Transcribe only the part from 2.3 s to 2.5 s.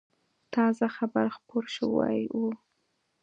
و.